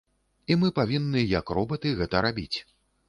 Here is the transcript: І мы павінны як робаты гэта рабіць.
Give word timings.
І 0.53 0.57
мы 0.61 0.71
павінны 0.79 1.21
як 1.39 1.53
робаты 1.59 1.93
гэта 2.01 2.23
рабіць. 2.29 2.57